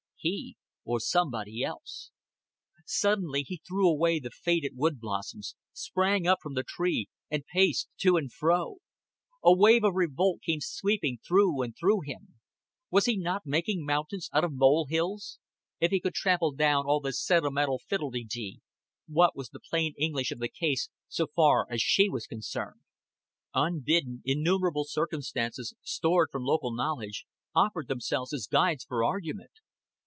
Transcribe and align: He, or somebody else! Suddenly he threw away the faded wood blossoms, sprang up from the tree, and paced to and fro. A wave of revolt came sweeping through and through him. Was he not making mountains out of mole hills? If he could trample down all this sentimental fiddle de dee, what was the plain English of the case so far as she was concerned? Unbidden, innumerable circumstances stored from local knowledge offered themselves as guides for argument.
He, 0.23 0.55
or 0.85 0.99
somebody 0.99 1.63
else! 1.63 2.11
Suddenly 2.85 3.41
he 3.41 3.59
threw 3.67 3.89
away 3.89 4.19
the 4.19 4.29
faded 4.29 4.73
wood 4.75 4.99
blossoms, 4.99 5.55
sprang 5.73 6.27
up 6.27 6.37
from 6.43 6.53
the 6.53 6.61
tree, 6.61 7.09
and 7.31 7.43
paced 7.43 7.89
to 8.01 8.17
and 8.17 8.31
fro. 8.31 8.75
A 9.43 9.51
wave 9.51 9.83
of 9.83 9.95
revolt 9.95 10.41
came 10.43 10.59
sweeping 10.61 11.17
through 11.27 11.63
and 11.63 11.75
through 11.75 12.01
him. 12.01 12.35
Was 12.91 13.07
he 13.07 13.17
not 13.17 13.47
making 13.47 13.83
mountains 13.83 14.29
out 14.31 14.43
of 14.43 14.53
mole 14.53 14.85
hills? 14.85 15.39
If 15.79 15.89
he 15.89 15.99
could 15.99 16.13
trample 16.13 16.51
down 16.51 16.85
all 16.85 16.99
this 16.99 17.19
sentimental 17.19 17.79
fiddle 17.79 18.11
de 18.11 18.23
dee, 18.23 18.61
what 19.07 19.35
was 19.35 19.49
the 19.49 19.59
plain 19.59 19.95
English 19.97 20.29
of 20.31 20.37
the 20.37 20.49
case 20.49 20.89
so 21.07 21.25
far 21.35 21.65
as 21.67 21.81
she 21.81 22.09
was 22.09 22.27
concerned? 22.27 22.81
Unbidden, 23.55 24.21
innumerable 24.23 24.85
circumstances 24.87 25.73
stored 25.81 26.29
from 26.31 26.43
local 26.45 26.71
knowledge 26.71 27.25
offered 27.55 27.87
themselves 27.87 28.31
as 28.33 28.45
guides 28.45 28.83
for 28.83 29.03
argument. 29.03 29.49